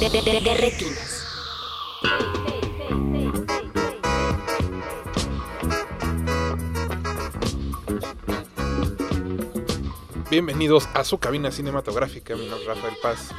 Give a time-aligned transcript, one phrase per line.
[0.00, 1.10] De, de- de- de retinas.
[10.30, 13.30] Bienvenidos a su cabina cinematográfica, mi nombre es Rafael Paz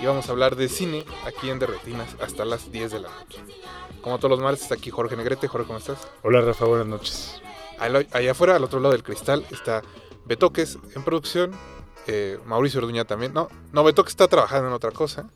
[0.00, 3.40] y vamos a hablar de cine aquí en Derretinas hasta las 10 de la noche.
[4.00, 5.98] Como todos los martes está aquí Jorge Negrete, Jorge, ¿cómo estás?
[6.22, 7.40] Hola Rafa, buenas noches.
[7.78, 9.82] Al- Allá afuera, al otro lado del cristal, está
[10.24, 11.52] Betoques en producción,
[12.06, 13.34] eh, Mauricio Orduña también.
[13.34, 15.28] No, no, Betoques está trabajando en otra cosa,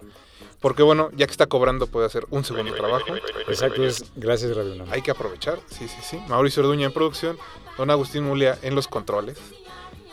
[0.64, 3.14] porque bueno, ya que está cobrando puede hacer un segundo trabajo.
[3.48, 4.88] Exacto, es gracias Radio UNAM.
[4.90, 6.18] Hay que aprovechar, sí, sí, sí.
[6.26, 7.36] Mauricio Orduña en producción,
[7.76, 9.36] don Agustín Mulia en los controles.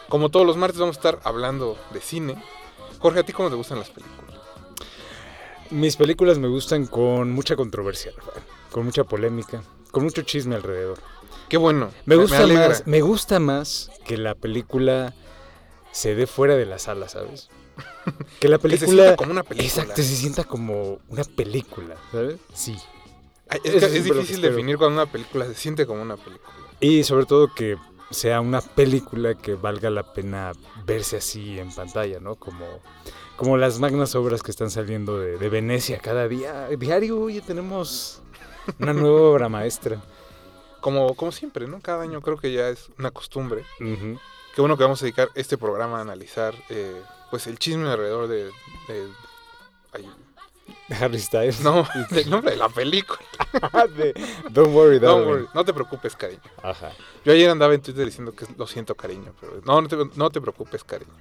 [0.09, 2.43] Como todos los martes vamos a estar hablando de cine.
[2.99, 4.41] Jorge, ¿a ti cómo te gustan las películas?
[5.69, 8.11] Mis películas me gustan con mucha controversia,
[8.73, 10.97] con mucha polémica, con mucho chisme alrededor.
[11.47, 11.91] Qué bueno.
[12.03, 15.13] Me gusta más, me gusta más que la película
[15.93, 17.49] se dé fuera de la sala, ¿sabes?
[18.39, 19.67] Que la Que se película sienta como una película.
[19.67, 22.37] Exacto, se sienta como una película, ¿sabes?
[22.53, 22.77] Sí.
[23.49, 26.53] Ay, Es, que difícil definir cuando una película se siente como una película.
[26.79, 27.77] Y sobre todo que
[28.09, 30.51] sea una película que valga la pena
[30.85, 32.35] verse así en pantalla, ¿no?
[32.35, 32.65] Como,
[33.35, 36.67] como las magnas obras que están saliendo de, de Venecia cada día.
[36.69, 38.21] Diario, oye, tenemos
[38.79, 40.01] una nueva obra maestra.
[40.79, 41.79] Como, como siempre, ¿no?
[41.79, 43.63] Cada año creo que ya es una costumbre.
[43.79, 44.19] Ujú.
[44.55, 47.01] Qué bueno que vamos a dedicar este programa a analizar eh,
[47.31, 48.43] pues el chisme alrededor de...
[48.45, 49.09] de-
[49.93, 50.07] ay,
[50.99, 51.61] Harry Styles.
[51.61, 53.19] no, del nombre de la película.
[53.95, 54.13] De
[54.51, 55.25] Don't worry, darling.
[55.27, 56.41] worry, no te preocupes, cariño.
[56.61, 56.91] Ajá.
[57.25, 60.29] Yo ayer andaba en Twitter diciendo que lo siento, cariño, pero no, no te, no
[60.29, 61.11] te preocupes, cariño.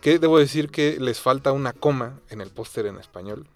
[0.00, 3.46] Que debo decir que les falta una coma en el póster en español.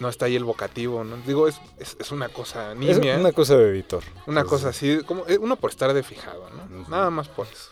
[0.00, 1.16] No está ahí el vocativo, ¿no?
[1.26, 4.02] Digo, es, es, es una cosa Es nimia, una cosa de editor.
[4.26, 6.88] una Es- cosa así, como eh, uno por estar de fijado, ¿no?
[6.88, 7.70] Nada más por eso.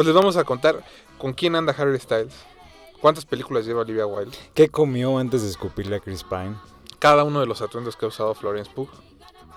[0.00, 0.82] Pues les vamos a contar
[1.18, 2.32] con quién anda Harry Styles,
[3.02, 6.56] cuántas películas lleva Olivia Wilde, ¿Qué comió antes de escupirle a Chris Pine?
[6.98, 8.88] cada uno de los atuendos que ha usado Florence Pugh.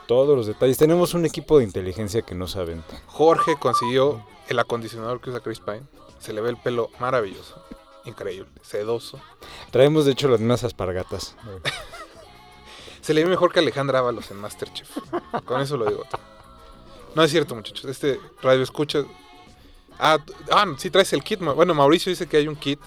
[0.05, 0.77] Todos los detalles.
[0.77, 2.83] Tenemos un equipo de inteligencia que no saben.
[3.05, 5.83] Jorge consiguió el acondicionador que usa Chris Pine.
[6.19, 7.63] Se le ve el pelo maravilloso,
[8.03, 9.21] increíble, sedoso.
[9.71, 11.37] Traemos, de hecho, las mismas aspargatas.
[12.99, 14.89] Se le ve mejor que Alejandra Ábalos en Masterchef.
[15.45, 16.19] Con eso lo digo todo.
[17.15, 17.85] No es cierto, muchachos.
[17.85, 19.05] Este radio escucha.
[19.99, 20.17] Ah,
[20.51, 21.39] ah, sí traes el kit.
[21.39, 22.79] Bueno, Mauricio dice que hay un kit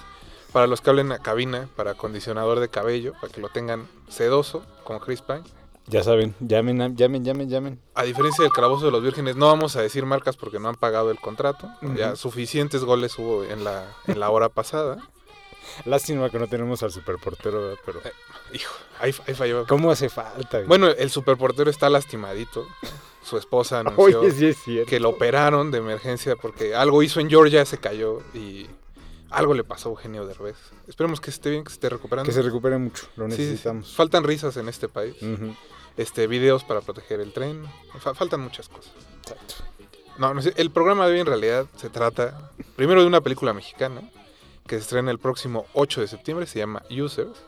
[0.53, 4.65] para los que hablen a cabina, para acondicionador de cabello, para que lo tengan sedoso,
[4.85, 5.43] como Chris Pine.
[5.89, 7.81] Ya saben, llamen, llamen, llamen, llamen.
[7.95, 10.75] A diferencia del calabozo de los vírgenes, no vamos a decir marcas porque no han
[10.75, 11.71] pagado el contrato.
[11.95, 14.99] Ya suficientes goles hubo en la, en la hora pasada.
[15.85, 17.79] Lástima que no tenemos al superportero, ¿verdad?
[17.85, 18.13] pero Eh,
[18.55, 19.67] Hijo, ahí, ahí falló.
[19.67, 20.59] ¿cómo hace falta?
[20.59, 20.67] güey?
[20.69, 22.67] Bueno, el superportero está lastimadito.
[23.23, 24.89] Su esposa anunció Oye, sí es cierto.
[24.89, 28.67] que lo operaron de emergencia porque algo hizo en Georgia, se cayó y
[29.31, 30.57] algo le pasó a Eugenio Derbez.
[30.87, 32.29] Esperemos que esté bien, que se esté recuperando.
[32.29, 33.43] Que se recupere mucho, lo Sí, sí, sí.
[33.49, 33.93] necesitamos.
[33.95, 35.17] Faltan risas en este país.
[35.97, 37.65] Este, videos para proteger el tren.
[37.99, 38.93] Fa- faltan muchas cosas.
[39.23, 39.55] Exacto.
[40.19, 43.53] No, no sé, el programa de hoy en realidad se trata primero de una película
[43.53, 44.01] mexicana
[44.67, 47.39] que se estrena el próximo 8 de septiembre, se llama Users.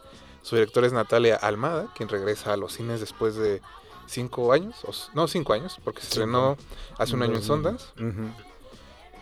[0.42, 3.60] Su directora es Natalia Almada, quien regresa a los cines después de
[4.06, 6.56] cinco años, o s- no cinco años, porque se estrenó
[6.96, 7.46] hace un año en mil.
[8.00, 8.30] Ujú.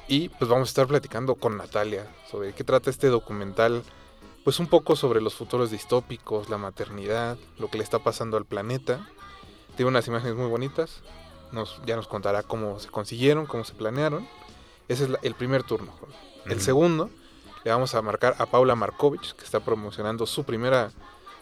[0.09, 3.83] Y pues vamos a estar platicando con Natalia sobre qué trata este documental,
[4.45, 8.45] pues un poco sobre los futuros distópicos, la maternidad, lo que le está pasando al
[8.45, 9.09] planeta.
[9.77, 11.01] Tiene unas imágenes muy bonitas,
[11.51, 14.29] nos, ya nos contará cómo se consiguieron, cómo se planearon.
[14.87, 15.93] Ese es la- el primer turno.
[16.45, 17.11] El segundo
[17.66, 20.93] le vamos a marcar a Paula Markovich, que está promocionando su primera,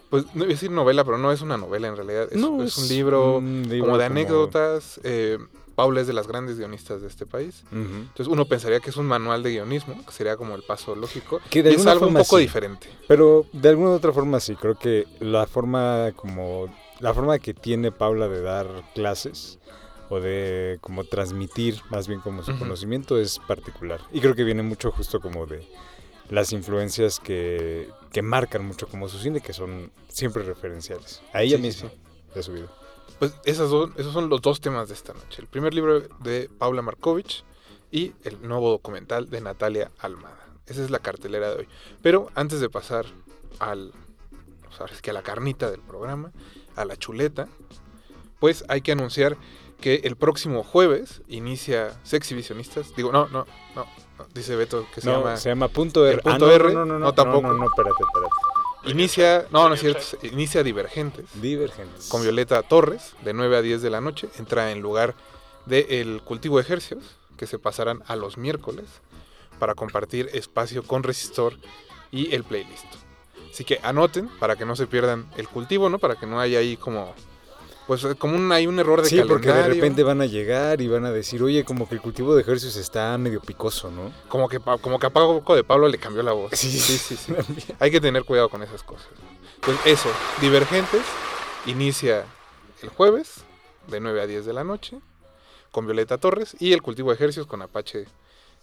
[0.09, 2.63] pues no iba a decir novela, pero no es una novela en realidad, es, No,
[2.63, 4.99] es un libro un libro como de anécdotas.
[5.03, 5.37] eh,
[5.75, 7.63] Paula es de las grandes guionistas de este país.
[7.71, 11.41] Entonces uno pensaría que es un manual de guionismo, que sería como el paso lógico.
[11.51, 12.43] Que de y es algo un poco sí.
[12.43, 12.87] diferente.
[13.07, 17.53] Pero de alguna u otra forma sí, creo que la forma como la forma que
[17.53, 19.59] tiene Paula de dar clases
[20.09, 23.99] o de como transmitir más bien como su conocimiento es particular.
[24.11, 25.67] Y creo que viene mucho justo como de
[26.29, 31.21] las influencias que, que marcan mucho como su cine, que son siempre referenciales.
[31.33, 31.91] A ella Sí, sí, misma,
[32.33, 32.67] de su vida.
[33.19, 35.41] Pues esas dos, esos son los dos temas de esta noche.
[35.41, 37.43] El primer libro de Paula Markovich
[37.91, 40.45] y el nuevo documental de Natalia Almada.
[40.65, 41.67] Esa es la cartelera de hoy.
[42.01, 43.05] Pero antes de pasar
[43.59, 43.93] al
[44.79, 46.31] ahora es que a la carnita del programa,
[46.75, 47.47] a la chuleta,
[48.39, 49.37] pues hay que anunciar
[49.79, 52.95] que el próximo jueves inicia Sexy Visionistas.
[52.95, 53.45] Digo, no, no,
[53.75, 53.85] no,
[54.35, 55.37] dice Beto que se No, llama...
[55.37, 56.15] se llama punto R.
[56.15, 57.47] el punto no, R, No, no, no, no, tampoco.
[57.47, 58.91] No, no, espérate, espérate.
[58.91, 61.25] Inicia, no, no es cierto, inicia Divergentes.
[61.41, 62.07] Divergentes.
[62.07, 64.29] con Violeta Torres, de 9 a 10 de la noche.
[64.37, 65.15] Entra en lugar
[65.65, 67.03] del cultivo de ejercicios,
[67.37, 68.85] que se pasarán a los miércoles,
[69.57, 71.55] para compartir espacio con Resistor
[72.11, 72.85] y el playlist.
[73.51, 75.97] Así que anoten para que no se pierdan el cultivo, ¿no?
[75.97, 77.15] Para que no haya ahí como.
[77.87, 79.75] Pues como un, hay un error de Sí, porque de calendario.
[79.75, 82.75] repente van a llegar y van a decir, oye, como que el cultivo de ejercicios
[82.77, 84.11] está medio picoso, ¿no?
[84.27, 86.51] Como que, como que a Paco de Pablo le cambió la voz.
[86.53, 87.15] Sí, sí, sí.
[87.15, 87.33] sí.
[87.79, 89.07] Hay que tener cuidado con esas cosas.
[89.61, 90.09] Pues eso,
[90.41, 91.03] Divergentes
[91.67, 92.25] inicia
[92.81, 93.43] el jueves
[93.87, 94.97] de 9 a 10 de la noche
[95.71, 98.05] con Violeta Torres y el cultivo de ejercicios con Apache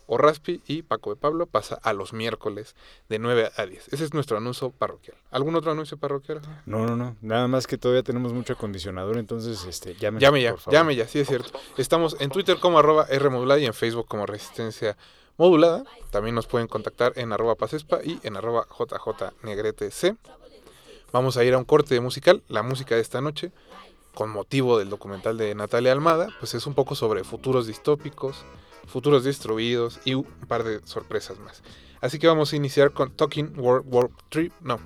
[0.06, 2.74] o Raspi y Paco de Pablo pasa a los miércoles
[3.08, 3.92] de 9 a 10.
[3.92, 5.16] Ese es nuestro anuncio parroquial.
[5.30, 6.40] ¿Algún otro anuncio parroquial?
[6.66, 7.16] No, no, no.
[7.20, 10.20] Nada más que todavía tenemos mucho acondicionador, entonces este, llame.
[10.20, 10.74] Llame ya, por favor.
[10.74, 11.58] llame ya, sí es cierto.
[11.76, 14.96] Estamos en Twitter como arroba R modulada y en Facebook como Resistencia
[15.38, 15.84] Modulada.
[16.10, 20.16] También nos pueden contactar en arroba pasespa y en arroba jjnegrete.c.
[21.12, 23.52] Vamos a ir a un corte musical, la música de esta noche,
[24.14, 28.44] con motivo del documental de Natalia Almada, pues es un poco sobre futuros distópicos,
[28.86, 31.62] futuros destruidos y un par de sorpresas más.
[32.00, 34.80] Así que vamos a iniciar con Talking World War 3, no,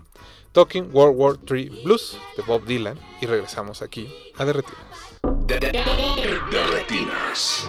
[0.52, 5.20] Talking World War 3 Blues de Bob Dylan y regresamos aquí a Derretinas.
[5.46, 7.68] De retinas.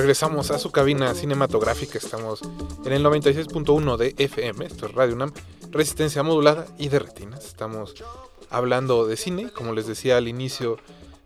[0.00, 1.98] Regresamos a su cabina cinematográfica.
[1.98, 2.40] Estamos
[2.86, 4.64] en el 96.1 de FM.
[4.64, 5.30] Esto es Radio UNAM,
[5.70, 7.44] resistencia modulada y de retinas.
[7.44, 8.02] Estamos
[8.48, 9.50] hablando de cine.
[9.52, 10.78] Como les decía al inicio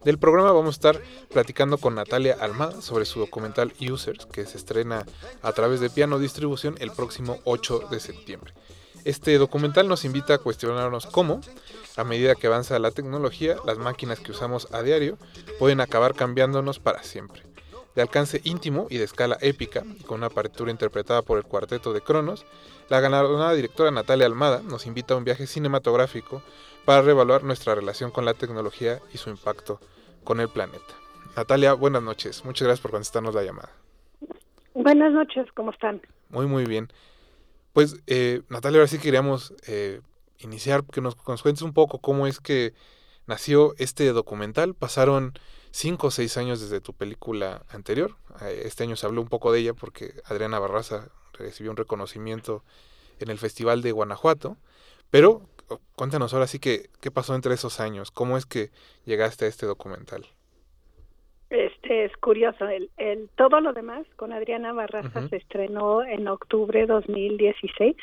[0.03, 1.01] del programa, vamos a estar
[1.33, 5.07] platicando con Natalia Almada sobre su documental Users, que se estrena
[5.41, 8.55] a través de Piano Distribución el próximo 8 de septiembre.
[9.05, 11.41] Este documental nos invita a cuestionarnos cómo,
[11.97, 15.17] a medida que avanza la tecnología, las máquinas que usamos a diario
[15.61, 17.54] pueden acabar cambiándonos para siempre
[17.95, 22.01] de alcance íntimo y de escala épica, con una partitura interpretada por el cuarteto de
[22.01, 22.45] Cronos,
[22.89, 26.43] la galardonada directora Natalia Almada nos invita a un viaje cinematográfico
[26.85, 29.81] para reevaluar nuestra relación con la tecnología y su impacto
[30.23, 30.95] con el planeta.
[31.37, 32.45] Natalia, buenas noches.
[32.45, 33.71] Muchas gracias por contestarnos la llamada.
[34.75, 36.03] Buenas noches, ¿cómo están?
[36.31, 36.89] Muy, muy bien.
[37.73, 40.01] Pues, eh, Natalia, ahora sí queríamos eh,
[40.39, 42.75] iniciar, que nos, nos cuentes un poco cómo es que
[43.27, 44.75] nació este documental.
[44.75, 45.33] Pasaron
[45.75, 48.13] cinco o seis años desde tu película anterior.
[48.43, 52.63] Eh, Este año se habló un poco de ella porque Adriana Barraza recibió un reconocimiento
[53.19, 54.57] en el Festival de Guanajuato.
[55.11, 58.71] Pero oh, cuéntanos ahora sí que qué pasó entre esos años, cómo es que
[59.05, 60.25] llegaste a este documental.
[61.51, 66.81] Este es curioso, el, el todo lo demás con Adriana Barraza se estrenó en octubre
[66.81, 67.97] de 2016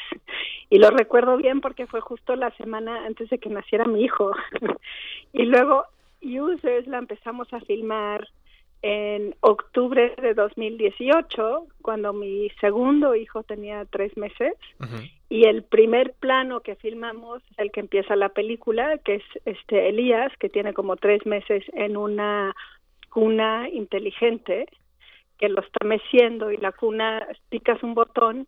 [0.70, 4.32] y lo recuerdo bien porque fue justo la semana antes de que naciera mi hijo.
[5.34, 5.86] y luego
[6.40, 8.28] Users la empezamos a filmar
[8.82, 14.54] en octubre de 2018 cuando mi segundo hijo tenía tres meses.
[15.30, 19.90] Y el primer plano que filmamos es el que empieza la película que es este
[19.90, 22.56] Elías que tiene como tres meses en una
[23.10, 24.68] cuna inteligente
[25.38, 28.48] que lo está meciendo y la cuna picas un botón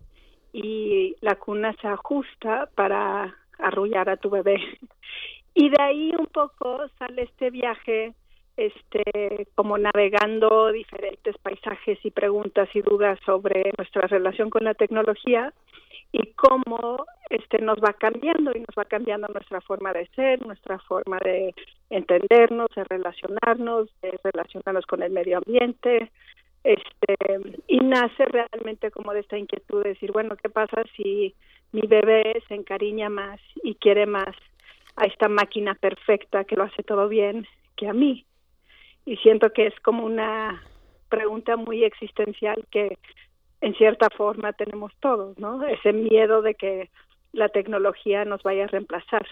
[0.52, 4.62] y la cuna se ajusta para arrullar a tu bebé
[5.53, 8.13] y de ahí un poco sale este viaje
[8.55, 15.53] este como navegando diferentes paisajes y preguntas y dudas sobre nuestra relación con la tecnología
[16.12, 20.77] y cómo este nos va cambiando y nos va cambiando nuestra forma de ser, nuestra
[20.79, 21.55] forma de
[21.89, 26.12] entendernos, de relacionarnos, de relacionarnos con el medio ambiente,
[26.63, 27.15] este
[27.67, 31.33] y nace realmente como de esta inquietud de decir, bueno, ¿qué pasa si
[31.72, 34.36] mi bebé se encariña más y quiere más
[34.96, 38.26] a esta máquina perfecta que lo hace todo bien que a mí?
[39.06, 40.62] Y siento que es como una
[41.10, 42.98] pregunta muy existencial que
[43.62, 45.66] en cierta forma tenemos todos, ¿no?
[45.66, 46.90] Ese miedo de que
[47.32, 49.26] la tecnología nos vaya a reemplazar.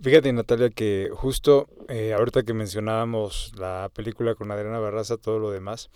[0.00, 5.50] Fíjate, Natalia, que justo eh, ahorita que mencionábamos la película con Adriana Barraza, todo lo
[5.50, 5.90] demás,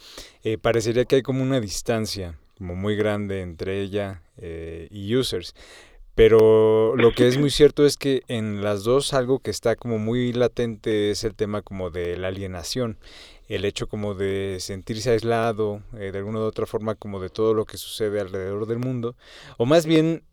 [0.45, 5.55] eh, parecería que hay como una distancia como muy grande entre ella eh, y Users.
[6.17, 9.99] Pero lo que es muy cierto es que en las dos algo que está como
[9.99, 12.99] muy latente es el tema como de la alienación
[13.49, 17.55] el hecho como de sentirse aislado, eh, de alguna u otra forma como de todo
[17.55, 19.17] lo que sucede alrededor del mundo,
[19.57, 20.25] o más bien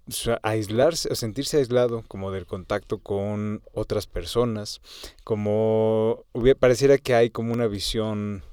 [0.41, 4.81] aislarse o sentirse aislado como del contacto con otras personas,
[5.23, 6.25] como
[6.59, 8.43] pareciera que hay como una visión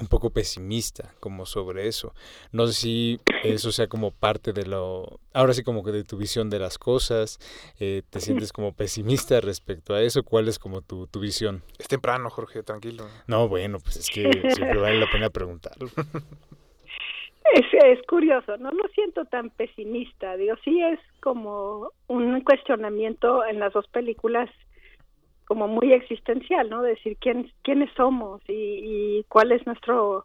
[0.00, 2.14] un poco pesimista como sobre eso.
[2.52, 6.16] No sé si eso sea como parte de lo, ahora sí como que de tu
[6.16, 7.38] visión de las cosas,
[7.78, 11.62] eh, te sientes como pesimista respecto a eso, ¿cuál es como tu, tu visión?
[11.78, 13.06] Es temprano, Jorge, tranquilo.
[13.26, 15.88] No, bueno, pues es que siempre vale la pena preguntarlo.
[17.52, 23.58] Es, es curioso, no lo siento tan pesimista, digo, sí es como un cuestionamiento en
[23.58, 24.48] las dos películas
[25.50, 26.80] como muy existencial, ¿no?
[26.80, 30.24] Decir quién, quiénes somos y, cuál es nuestro,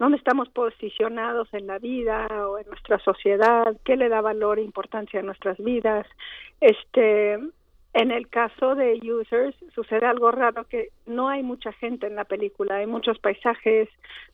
[0.00, 4.62] dónde estamos posicionados en la vida o en nuestra sociedad, qué le da valor e
[4.62, 6.04] importancia a nuestras vidas.
[6.60, 12.16] Este, en el caso de Users sucede algo raro que no hay mucha gente en
[12.16, 13.88] la película, hay muchos paisajes,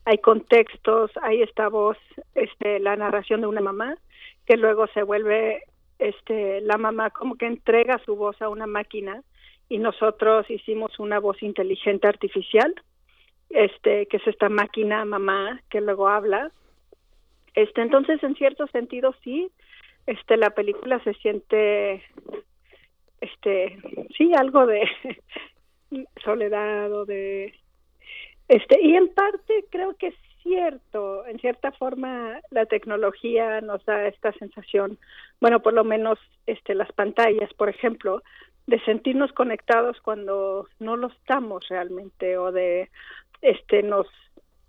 [0.05, 1.99] hay contextos, hay esta voz,
[2.33, 3.99] este, la narración de una mamá
[4.47, 5.61] que luego se vuelve,
[5.99, 9.21] este, la mamá como que entrega su voz a una máquina
[9.69, 12.73] y nosotros hicimos una voz inteligente artificial,
[13.49, 16.51] este, que es esta máquina mamá que luego habla.
[17.55, 19.49] Este, entonces, en cierto sentido, sí,
[20.07, 22.03] este, la película se siente,
[23.21, 23.77] este,
[24.17, 24.83] sí, algo de
[26.23, 27.53] soledad o de,
[28.47, 34.07] este, y en parte creo que es cierto, en cierta forma la tecnología nos da
[34.07, 34.97] esta sensación,
[35.39, 38.21] bueno, por lo menos, este, las pantallas, por ejemplo,
[38.67, 42.89] de sentirnos conectados cuando no lo estamos realmente o de
[43.41, 44.07] este nos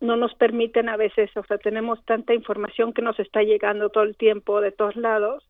[0.01, 4.05] no nos permiten a veces, o sea, tenemos tanta información que nos está llegando todo
[4.05, 5.45] el tiempo de todos lados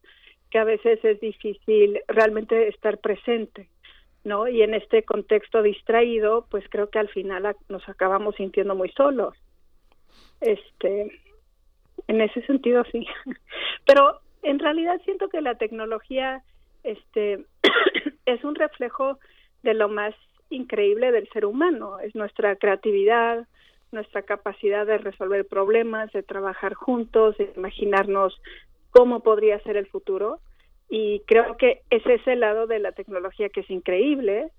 [0.51, 3.69] que a veces es difícil realmente estar presente,
[4.23, 4.47] ¿no?
[4.47, 9.35] Y en este contexto distraído, pues creo que al final nos acabamos sintiendo muy solos.
[10.41, 11.11] Este,
[12.07, 13.05] en ese sentido sí.
[13.85, 16.45] Pero en realidad siento que la tecnología
[16.85, 17.45] este
[18.27, 19.19] es un reflejo
[19.63, 20.15] de lo más
[20.51, 23.47] increíble del ser humano, es nuestra creatividad,
[23.93, 28.41] nuestra capacidad de resolver problemas, de trabajar juntos, de imaginarnos
[28.91, 30.41] cómo podría ser el futuro.
[30.91, 34.51] Y creo que ese es el lado de la tecnología que es increíble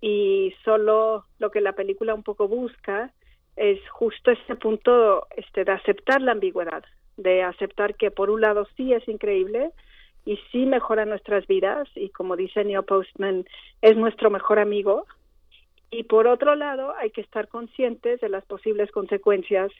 [0.00, 3.12] y solo lo que la película un poco busca
[3.56, 6.84] es justo ese punto este, de aceptar la ambigüedad,
[7.16, 9.70] de aceptar que por un lado sí es increíble,
[10.24, 13.44] y sí mejora nuestras vidas y como dice Neil Postman
[13.82, 15.06] es nuestro mejor amigo
[15.90, 19.70] y por otro lado hay que estar conscientes de las posibles consecuencias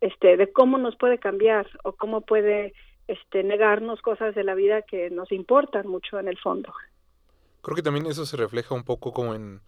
[0.00, 2.74] este de cómo nos puede cambiar o cómo puede
[3.08, 6.72] este negarnos cosas de la vida que nos importan mucho en el fondo.
[7.62, 9.60] Creo que también eso se refleja un poco como en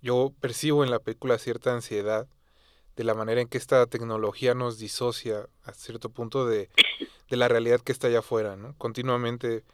[0.00, 2.26] yo percibo en la película cierta ansiedad
[2.96, 6.68] de la manera en que esta tecnología nos disocia a cierto punto de
[7.28, 8.74] de la realidad que está allá afuera, ¿no?
[8.78, 9.64] Continuamente,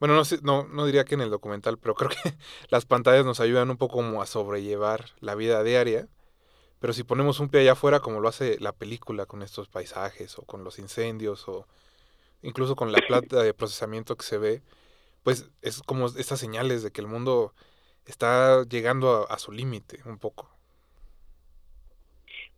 [0.00, 2.36] bueno, no, sé, no, no diría que en el documental, pero creo que
[2.68, 6.08] las pantallas nos ayudan un poco como a sobrellevar la vida diaria,
[6.80, 10.38] pero si ponemos un pie allá afuera, como lo hace la película con estos paisajes
[10.38, 11.66] o con los incendios o
[12.42, 14.62] incluso con la plata de procesamiento que se ve,
[15.22, 17.54] pues es como estas señales de que el mundo
[18.06, 20.50] está llegando a su límite un poco.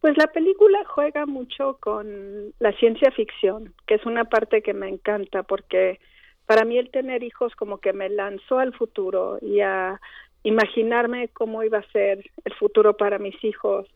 [0.03, 4.89] Pues la película juega mucho con la ciencia ficción, que es una parte que me
[4.89, 6.01] encanta porque
[6.45, 10.01] para mí el tener hijos como que me lanzó al futuro y a
[10.43, 13.87] imaginarme cómo iba a ser el futuro para mis hijos.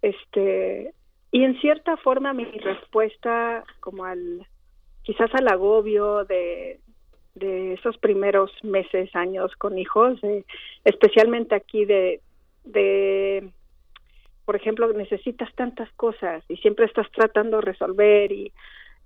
[0.00, 0.94] Este,
[1.30, 4.46] y en cierta forma mi respuesta como al
[5.02, 6.80] quizás al agobio de
[7.34, 10.18] de esos primeros meses, años con hijos,
[10.82, 12.22] especialmente aquí de
[12.64, 13.50] de
[14.46, 18.52] por ejemplo, necesitas tantas cosas y siempre estás tratando de resolver y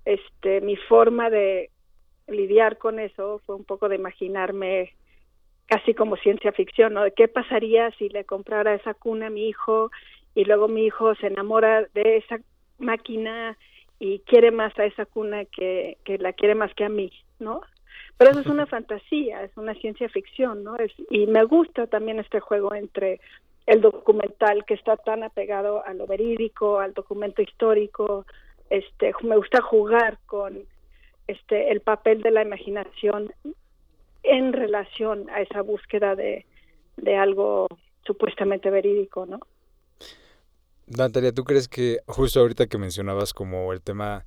[0.05, 1.71] este mi forma de
[2.27, 4.93] lidiar con eso fue un poco de imaginarme
[5.65, 7.03] casi como ciencia ficción, ¿no?
[7.03, 9.91] De qué pasaría si le comprara esa cuna a mi hijo
[10.35, 12.39] y luego mi hijo se enamora de esa
[12.77, 13.57] máquina
[13.99, 17.61] y quiere más a esa cuna que, que la quiere más que a mí, ¿no?
[18.17, 20.75] Pero eso es una fantasía, es una ciencia ficción, ¿no?
[20.77, 23.19] Es, y me gusta también este juego entre
[23.71, 28.25] el documental que está tan apegado a lo verídico, al documento histórico.
[28.69, 30.65] Este, me gusta jugar con
[31.27, 33.33] este el papel de la imaginación
[34.23, 36.45] en relación a esa búsqueda de,
[36.97, 37.67] de algo
[38.05, 39.39] supuestamente verídico, ¿no?
[40.87, 44.25] Natalia, ¿tú crees que justo ahorita que mencionabas como el tema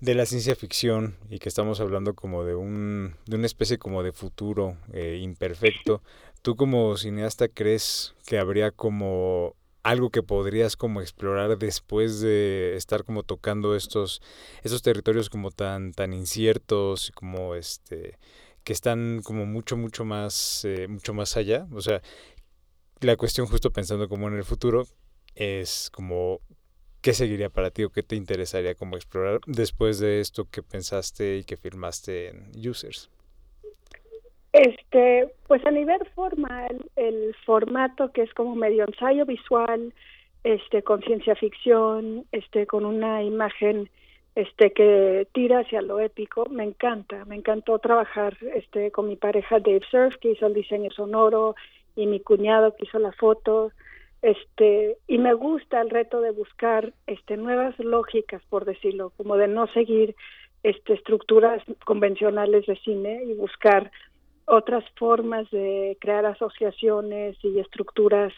[0.00, 4.02] de la ciencia ficción y que estamos hablando como de un de una especie como
[4.02, 6.02] de futuro eh, imperfecto,
[6.44, 13.04] ¿tú como cineasta crees que habría como algo que podrías como explorar después de estar
[13.04, 14.20] como tocando estos
[14.62, 18.18] estos territorios como tan tan inciertos como este
[18.62, 22.02] que están como mucho mucho más eh, mucho más allá o sea
[23.00, 24.86] la cuestión justo pensando como en el futuro
[25.34, 26.40] es como
[27.00, 31.38] qué seguiría para ti o qué te interesaría como explorar después de esto que pensaste
[31.38, 33.08] y que filmaste en users
[34.54, 39.92] este, pues a nivel formal, el formato que es como medio ensayo visual,
[40.44, 43.90] este, con ciencia ficción, este, con una imagen
[44.36, 49.58] este que tira hacia lo épico, me encanta, me encantó trabajar este con mi pareja
[49.58, 51.56] Dave Surf, que hizo el diseño sonoro,
[51.96, 53.72] y mi cuñado que hizo la foto,
[54.22, 59.48] este, y me gusta el reto de buscar este nuevas lógicas, por decirlo, como de
[59.48, 60.14] no seguir
[60.62, 63.90] este estructuras convencionales de cine y buscar
[64.46, 68.32] otras formas de crear asociaciones y estructuras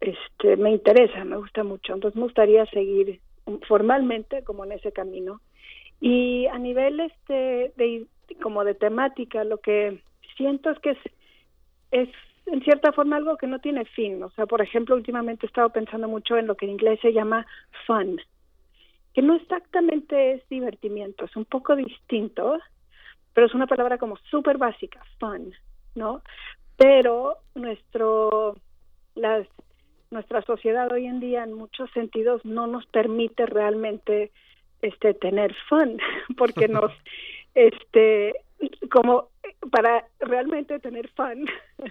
[0.00, 1.94] este me interesa, me gusta mucho.
[1.94, 3.20] Entonces me gustaría seguir
[3.66, 5.40] formalmente como en ese camino.
[6.00, 8.06] Y a nivel este de
[8.40, 10.00] como de temática, lo que
[10.36, 10.98] siento es que es
[11.90, 12.08] es
[12.46, 14.22] en cierta forma algo que no tiene fin.
[14.22, 17.12] O sea, por ejemplo, últimamente he estado pensando mucho en lo que en inglés se
[17.12, 17.46] llama
[17.86, 18.20] fun,
[19.14, 22.58] que no exactamente es divertimiento, es un poco distinto,
[23.38, 25.54] pero es una palabra como súper básica, fun,
[25.94, 26.22] ¿no?
[26.76, 28.56] Pero nuestro,
[29.14, 29.46] las,
[30.10, 34.32] nuestra sociedad hoy en día en muchos sentidos no nos permite realmente
[34.82, 36.00] este tener fun,
[36.36, 36.90] porque nos,
[37.54, 38.34] este,
[38.90, 39.28] como
[39.70, 41.46] para realmente tener fun,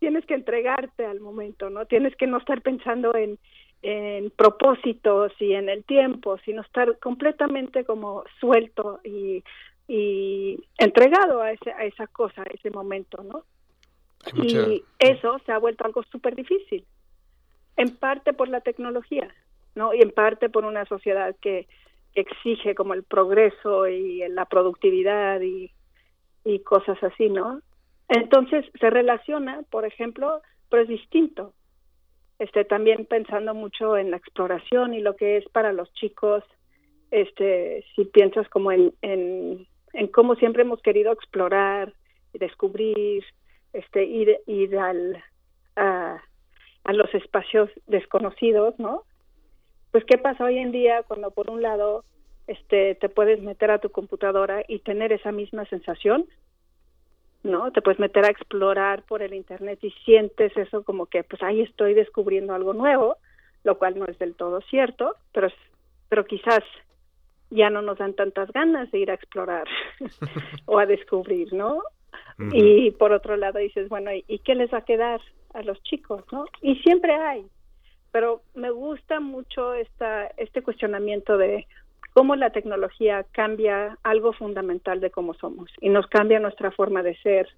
[0.00, 1.86] tienes que entregarte al momento, ¿no?
[1.86, 3.38] Tienes que no estar pensando en,
[3.82, 9.44] en propósitos y en el tiempo, sino estar completamente como suelto y
[9.92, 13.42] y entregado a, ese, a esa cosa, a ese momento, ¿no?
[14.40, 16.86] Y eso se ha vuelto algo súper difícil,
[17.76, 19.34] en parte por la tecnología,
[19.74, 19.92] ¿no?
[19.92, 21.66] Y en parte por una sociedad que
[22.14, 25.72] exige como el progreso y la productividad y,
[26.44, 27.60] y cosas así, ¿no?
[28.08, 31.52] Entonces se relaciona, por ejemplo, pero es distinto.
[32.38, 36.44] Este, también pensando mucho en la exploración y lo que es para los chicos,
[37.10, 41.92] este, si piensas como en, en en cómo siempre hemos querido explorar,
[42.32, 43.24] descubrir,
[43.72, 45.22] este, ir, ir al,
[45.76, 46.22] a,
[46.84, 49.04] a los espacios desconocidos, ¿no?
[49.90, 52.04] Pues qué pasa hoy en día cuando por un lado
[52.46, 56.26] este te puedes meter a tu computadora y tener esa misma sensación,
[57.42, 57.72] ¿no?
[57.72, 61.62] Te puedes meter a explorar por el internet y sientes eso como que pues ahí
[61.62, 63.16] estoy descubriendo algo nuevo,
[63.64, 65.48] lo cual no es del todo cierto, pero
[66.08, 66.62] pero quizás
[67.50, 69.66] ya no nos dan tantas ganas de ir a explorar
[70.66, 71.82] o a descubrir, ¿no?
[72.52, 75.20] Y por otro lado dices, bueno, ¿y qué les va a quedar
[75.52, 76.46] a los chicos, no?
[76.62, 77.44] Y siempre hay,
[78.12, 81.66] pero me gusta mucho esta, este cuestionamiento de
[82.12, 87.16] cómo la tecnología cambia algo fundamental de cómo somos y nos cambia nuestra forma de
[87.18, 87.48] ser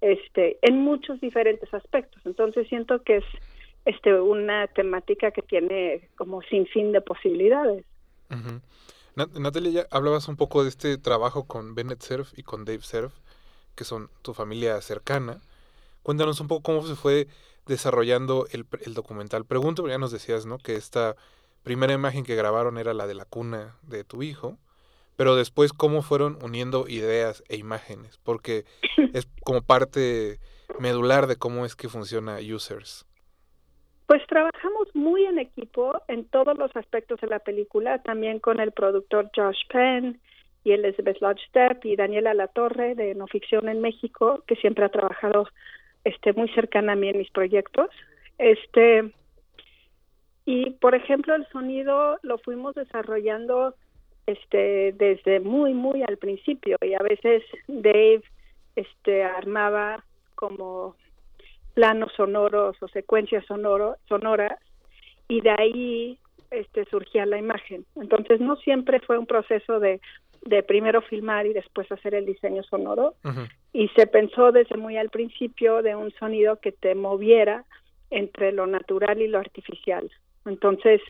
[0.00, 2.24] este en muchos diferentes aspectos.
[2.24, 3.24] Entonces siento que es
[3.84, 7.84] este una temática que tiene como sin fin de posibilidades.
[9.26, 13.12] Natalia, ya hablabas un poco de este trabajo con Bennett Cerf y con Dave Cerf,
[13.74, 15.40] que son tu familia cercana.
[16.02, 17.28] Cuéntanos un poco cómo se fue
[17.66, 19.44] desarrollando el, el documental.
[19.44, 20.58] Pregunto, ya nos decías, ¿no?
[20.58, 21.16] Que esta
[21.62, 24.58] primera imagen que grabaron era la de la cuna de tu hijo,
[25.16, 28.64] pero después cómo fueron uniendo ideas e imágenes, porque
[29.14, 30.40] es como parte
[30.78, 33.06] medular de cómo es que funciona Users.
[34.06, 38.72] Pues trabajamos muy en equipo en todos los aspectos de la película, también con el
[38.72, 40.20] productor Josh Penn
[40.62, 45.48] y Elizabeth Lodgestep y Daniela Latorre de No Ficción en México, que siempre ha trabajado
[46.04, 47.88] este muy cercana a mí en mis proyectos.
[48.38, 49.10] Este
[50.44, 53.74] y por ejemplo, el sonido lo fuimos desarrollando
[54.26, 58.22] este desde muy muy al principio y a veces Dave
[58.76, 60.96] este armaba como
[61.74, 64.58] planos sonoros o secuencias sonoro, sonoras
[65.30, 66.18] y de ahí
[66.50, 67.86] este surgía la imagen.
[67.94, 70.00] Entonces no siempre fue un proceso de,
[70.42, 73.14] de primero filmar y después hacer el diseño sonoro
[73.72, 77.64] y se pensó desde muy al principio de un sonido que te moviera
[78.10, 80.10] entre lo natural y lo artificial.
[80.44, 81.00] Entonces,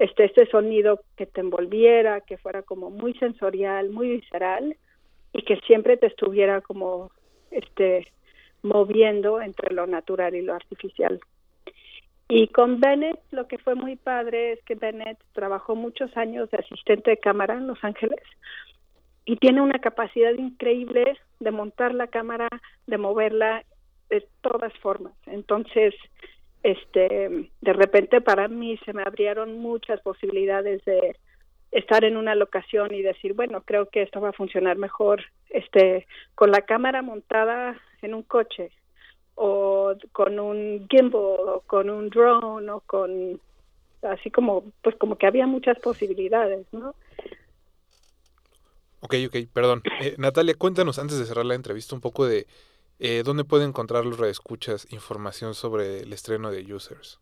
[0.00, 4.76] este, este sonido que te envolviera, que fuera como muy sensorial, muy visceral
[5.32, 7.12] y que siempre te estuviera como
[7.52, 8.08] este
[8.62, 11.20] moviendo entre lo natural y lo artificial.
[12.32, 16.58] Y con Bennett lo que fue muy padre es que Bennett trabajó muchos años de
[16.58, 18.22] asistente de cámara en Los Ángeles
[19.24, 22.48] y tiene una capacidad increíble de montar la cámara,
[22.86, 23.64] de moverla
[24.10, 25.12] de todas formas.
[25.26, 25.92] Entonces,
[26.62, 31.16] este, de repente para mí se me abrieron muchas posibilidades de
[31.72, 36.06] estar en una locación y decir, bueno, creo que esto va a funcionar mejor este
[36.36, 38.70] con la cámara montada en un coche
[39.42, 43.40] o con un gimbal o con un drone o con
[44.02, 46.94] así como pues como que había muchas posibilidades, ¿no?
[49.00, 49.82] Ok, ok, perdón.
[50.02, 52.46] Eh, Natalia, cuéntanos antes de cerrar la entrevista un poco de
[52.98, 57.18] eh, dónde pueden encontrar los redescuchas información sobre el estreno de Users.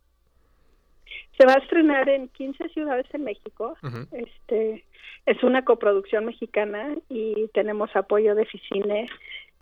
[1.39, 3.77] Se va a estrenar en 15 ciudades en México.
[4.11, 4.85] Este
[5.25, 9.09] es una coproducción mexicana y tenemos apoyo de Ficine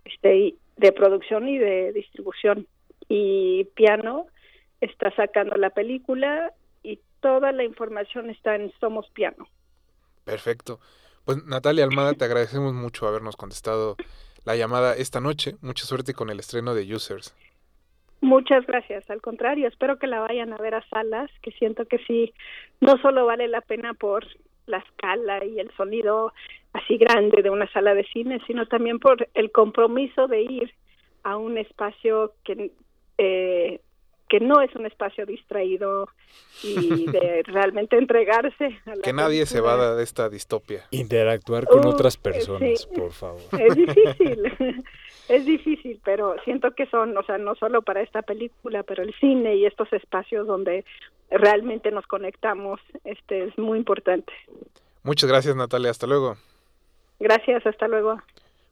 [0.05, 2.67] este, de producción y de distribución.
[3.09, 4.27] Y Piano
[4.81, 9.47] está sacando la película y toda la información está en Somos Piano.
[10.23, 10.79] Perfecto.
[11.25, 13.97] Pues Natalia Almada, te agradecemos mucho habernos contestado
[14.45, 15.55] la llamada esta noche.
[15.61, 17.35] Mucha suerte con el estreno de Users.
[18.21, 21.99] Muchas gracias, al contrario, espero que la vayan a ver a salas, que siento que
[21.99, 22.33] sí,
[22.81, 24.25] no solo vale la pena por
[24.65, 26.33] la escala y el sonido
[26.77, 30.73] así grande de una sala de cine, sino también por el compromiso de ir
[31.23, 32.71] a un espacio que
[33.17, 33.81] eh,
[34.29, 36.09] que no es un espacio distraído
[36.63, 38.77] y de realmente entregarse.
[38.85, 40.83] A que nadie se vada de esta distopia.
[40.91, 43.41] Interactuar con uh, otras personas, por favor.
[43.57, 44.83] Es difícil,
[45.29, 49.13] es difícil, pero siento que son, o sea, no solo para esta película, pero el
[49.15, 50.83] cine y estos espacios donde
[51.29, 54.31] realmente nos conectamos, este es muy importante.
[55.03, 55.91] Muchas gracias, Natalia.
[55.91, 56.35] Hasta luego.
[57.19, 58.21] Gracias, hasta luego.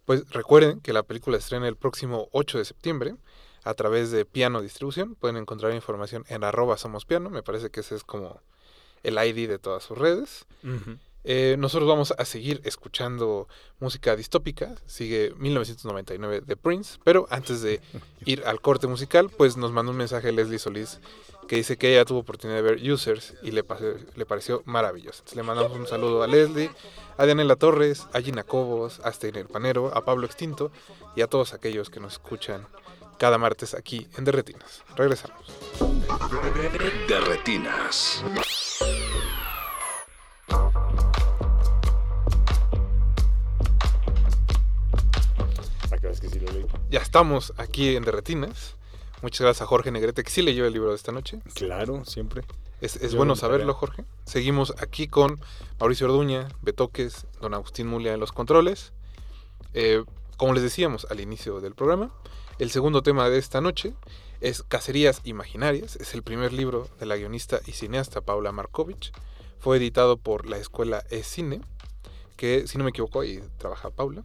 [0.06, 3.16] Pues recuerden que la película estrena el próximo 8 de septiembre
[3.64, 5.16] a través de Piano Distribución.
[5.16, 7.30] Pueden encontrar información en arroba somos piano.
[7.30, 8.40] Me parece que ese es como
[9.04, 10.46] el ID de todas sus redes.
[11.28, 13.48] Eh, nosotros vamos a seguir escuchando
[13.80, 14.76] música distópica.
[14.86, 17.00] Sigue 1999 de Prince.
[17.04, 17.82] Pero antes de
[18.26, 21.00] ir al corte musical, pues nos mandó un mensaje Leslie Solís
[21.48, 23.64] que dice que ella tuvo oportunidad de ver Users y le,
[24.16, 25.20] le pareció maravilloso.
[25.20, 26.72] Entonces le mandamos un saludo a Leslie,
[27.18, 30.72] a Daniela Torres, a Gina Cobos, a Steiner Panero, a Pablo Extinto
[31.16, 32.68] y a todos aquellos que nos escuchan
[33.18, 34.84] cada martes aquí en Derretinas.
[34.96, 35.40] Regresamos.
[37.08, 38.24] Derretinas.
[46.96, 48.78] Ya estamos aquí en Derretinas.
[49.22, 51.42] Muchas gracias a Jorge Negrete, que sí leyó el libro de esta noche.
[51.54, 52.44] Claro, siempre.
[52.80, 54.06] Es, bueno saberlo, Jorge.
[54.24, 55.42] Seguimos aquí con
[55.78, 58.94] Mauricio Orduña, Betoques, don Agustín Mulia en los controles.
[59.74, 60.06] Eh,
[60.38, 62.14] como les decíamos al inicio del programa,
[62.60, 63.94] el segundo tema de esta noche
[64.40, 65.98] es Cacerías Imaginarias.
[65.98, 69.12] Es el primer libro de la guionista y cineasta Paula Markovich.
[69.60, 71.60] Fue editado por la escuela E-Cine,
[72.38, 74.24] que si no me equivoco ahí trabaja Paula.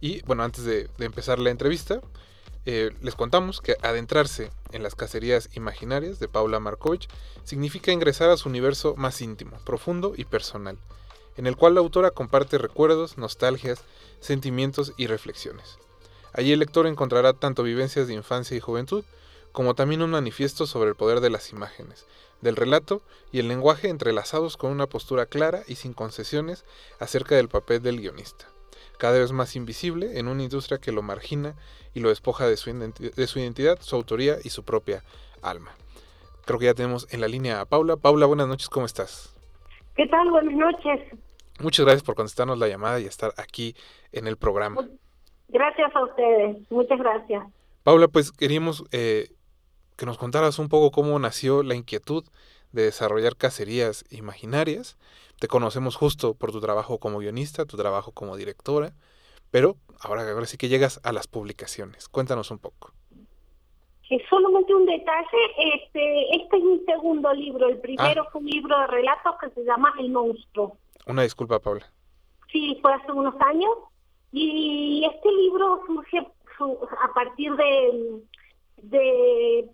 [0.00, 2.00] Y bueno, antes de, empezar la entrevista,
[2.66, 7.08] eh, les contamos que adentrarse en las cacerías imaginarias de Paula Markovich
[7.44, 10.78] significa ingresar a su universo más íntimo, profundo y personal,
[11.36, 13.82] en el cual la autora comparte recuerdos, nostalgias,
[14.20, 15.78] sentimientos y reflexiones.
[16.32, 19.04] Allí el lector encontrará tanto vivencias de infancia y juventud,
[19.52, 22.06] como también un manifiesto sobre el poder de las imágenes,
[22.40, 26.64] del relato y el lenguaje entrelazados con una postura clara y sin concesiones
[27.00, 28.46] acerca del papel del guionista,
[28.98, 31.54] cada vez más invisible en una industria que lo margina
[31.94, 35.02] y lo despoja de su, de su identidad, su autoría y su propia
[35.42, 35.72] alma.
[36.44, 37.96] Creo que ya tenemos en la línea a Paula.
[37.96, 39.34] Paula, buenas noches, ¿cómo estás?
[39.96, 40.30] ¿Qué tal?
[40.30, 41.00] Buenas noches.
[41.60, 43.74] Muchas gracias por contestarnos la llamada y estar aquí
[44.12, 44.88] en el programa.
[45.48, 47.44] Gracias a ustedes, muchas gracias.
[47.82, 49.30] Paula, pues queríamos eh,
[49.96, 52.24] que nos contaras un poco cómo nació la inquietud
[52.72, 54.96] de desarrollar cacerías imaginarias.
[55.40, 58.92] Te conocemos justo por tu trabajo como guionista, tu trabajo como directora,
[59.50, 62.08] pero ahora, ahora sí que llegas a las publicaciones.
[62.08, 62.92] Cuéntanos un poco.
[64.10, 65.38] Eh, solamente un detalle,
[65.74, 68.28] este, este es mi segundo libro, el primero ah.
[68.32, 70.78] fue un libro de relatos que se llama El monstruo.
[71.06, 71.86] Una disculpa, Paula.
[72.50, 73.70] Sí, fue hace unos años
[74.32, 76.26] y este libro surge
[76.58, 78.22] a partir de,
[78.82, 79.68] de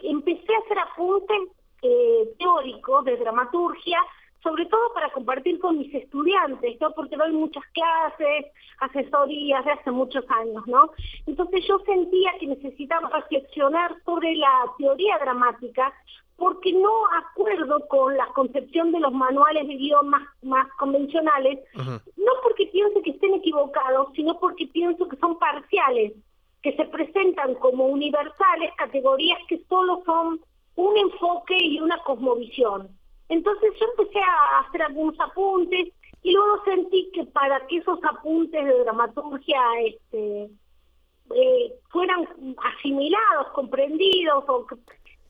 [0.00, 3.98] empecé a hacer apuntes eh, teóricos de dramaturgia,
[4.42, 6.92] sobre todo para compartir con mis estudiantes, ¿no?
[6.92, 8.46] porque doy muchas clases,
[8.80, 10.90] asesorías de hace muchos años, ¿no?
[11.26, 15.92] Entonces yo sentía que necesitaba reflexionar sobre la teoría dramática
[16.36, 22.32] porque no acuerdo con la concepción de los manuales de guion más, más convencionales, no
[22.42, 26.12] porque pienso que estén equivocados, sino porque pienso que son parciales,
[26.62, 30.40] que se presentan como universales, categorías que solo son
[30.76, 32.88] un enfoque y una cosmovisión.
[33.28, 35.88] Entonces yo empecé a hacer algunos apuntes
[36.22, 40.50] y luego sentí que para que esos apuntes de dramaturgia este,
[41.34, 42.28] eh, fueran
[42.76, 44.66] asimilados, comprendidos, o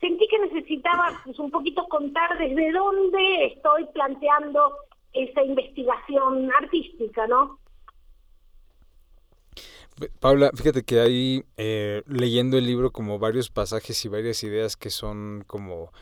[0.01, 4.75] sentí que necesitaba pues, un poquito contar desde dónde estoy planteando
[5.13, 7.59] esa investigación artística, ¿no?
[10.21, 14.91] Paula, fíjate que ahí eh, leyendo el libro como varios pasajes y varias ideas que
[14.91, 15.93] son como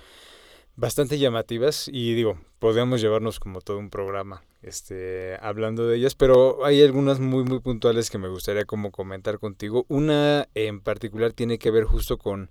[0.76, 6.64] bastante llamativas y digo, podríamos llevarnos como todo un programa este, hablando de ellas, pero
[6.64, 9.84] hay algunas muy muy puntuales que me gustaría como comentar contigo.
[9.88, 12.50] Una en particular tiene que ver justo con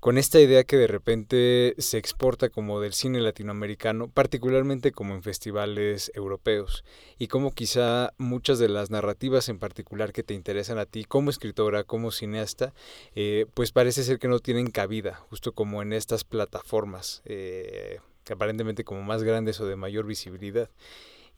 [0.00, 5.22] con esta idea que de repente se exporta como del cine latinoamericano, particularmente como en
[5.22, 6.84] festivales europeos,
[7.18, 11.30] y como quizá muchas de las narrativas en particular que te interesan a ti como
[11.30, 12.72] escritora, como cineasta,
[13.14, 17.98] eh, pues parece ser que no tienen cabida, justo como en estas plataformas, eh,
[18.30, 20.70] aparentemente como más grandes o de mayor visibilidad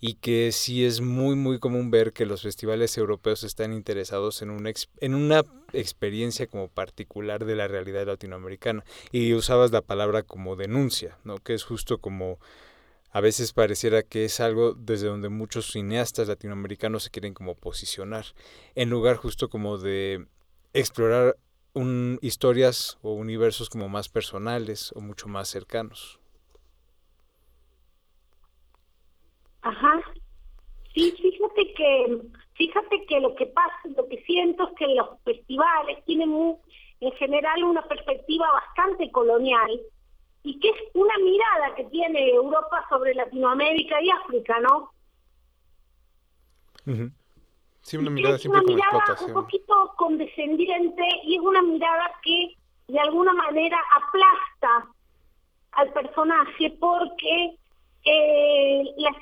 [0.00, 4.50] y que sí es muy muy común ver que los festivales europeos están interesados en
[4.50, 10.56] una, en una experiencia como particular de la realidad latinoamericana y usabas la palabra como
[10.56, 11.38] denuncia, ¿no?
[11.38, 12.38] que es justo como
[13.12, 18.24] a veces pareciera que es algo desde donde muchos cineastas latinoamericanos se quieren como posicionar,
[18.76, 20.26] en lugar justo como de
[20.72, 21.36] explorar
[21.72, 26.20] un, historias o universos como más personales o mucho más cercanos.
[29.62, 30.00] Ajá.
[30.94, 32.20] Sí, fíjate que
[32.54, 36.58] fíjate que lo que pasa, lo que siento es que los festivales tienen
[37.00, 39.80] en general una perspectiva bastante colonial
[40.42, 44.90] y que es una mirada que tiene Europa sobre Latinoamérica y África, ¿no?
[47.82, 52.56] Sí, una mirada es una mirada un poquito condescendiente y es una mirada que
[52.88, 54.92] de alguna manera aplasta
[55.72, 57.56] al personaje porque
[58.04, 59.16] eh, las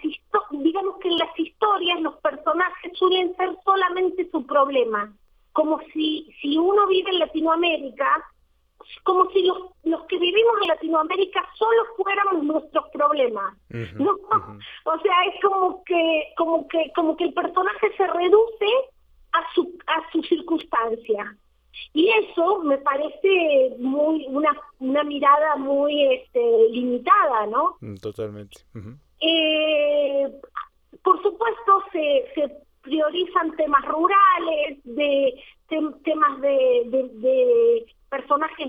[0.51, 5.13] digamos que en las historias los personajes suelen ser solamente su problema,
[5.53, 8.25] como si, si uno vive en Latinoamérica,
[9.03, 13.55] como si los, los que vivimos en Latinoamérica solo fuéramos nuestros problemas.
[13.69, 14.13] ¿no?
[14.85, 18.67] O sea, es como que, como que, como que el personaje se reduce
[19.33, 21.37] a su, a su circunstancia.
[21.93, 27.77] Y eso me parece muy una, una mirada muy este, limitada, ¿no?
[27.81, 28.61] Mm, totalmente.
[29.21, 30.29] eh,
[31.03, 35.35] por supuesto, se, se priorizan temas rurales, de
[35.69, 38.69] temas de, de, personajes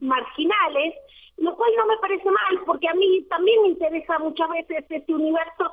[0.00, 0.94] marginales,
[1.36, 5.14] lo cual no me parece mal, porque a mí también me interesa muchas veces este
[5.14, 5.70] universo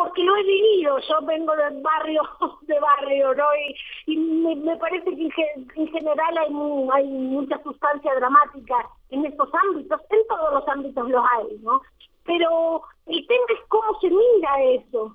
[0.00, 2.22] porque lo he vivido, yo vengo del barrio,
[2.62, 3.44] de barrio, ¿no?
[4.06, 5.44] Y, me, parece que
[5.76, 8.76] en, general hay, mucha sustancia dramática
[9.10, 11.82] en estos ámbitos, en todos los ámbitos los hay, ¿no?
[12.24, 15.12] Pero el tema es cómo se mira eso.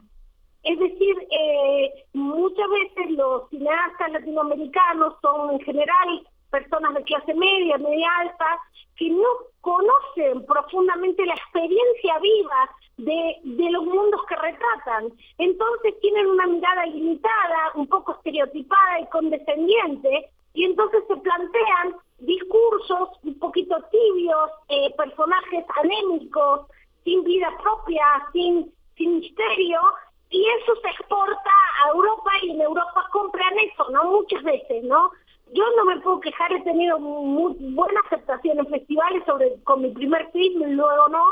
[0.62, 7.80] Es decir, eh, muchas veces los cineastas latinoamericanos son en general personas de clase media,
[7.80, 8.60] media alta,
[8.98, 9.28] que no
[9.66, 15.12] conocen profundamente la experiencia viva de, los mundos que retratan.
[15.40, 23.10] Entonces tienen una mirada limitada, un poco estereotipada y condescendiente, y entonces se plantean discursos
[23.24, 26.68] un poquito tibios, eh, personajes anémicos,
[27.04, 29.82] sin vida propia, sin, sin misterio,
[30.30, 31.52] y eso se exporta
[31.84, 34.12] a Europa y en Europa compran eso, ¿no?
[34.12, 35.12] Muchas veces, ¿no?
[35.54, 39.90] Yo no me puedo quejar, he tenido muy buena aceptación en festivales sobre con mi
[39.92, 41.24] primer film y luego no,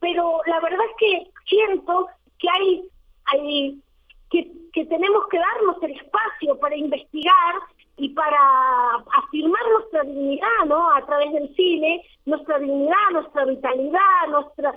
[0.00, 2.88] pero la verdad es que siento que hay,
[3.26, 3.82] hay
[4.30, 7.54] que, que tenemos que darnos el espacio para investigar
[7.96, 10.90] y para afirmar nuestra dignidad, ¿no?
[10.90, 14.74] A través del cine, nuestra dignidad, nuestra vitalidad, nuestra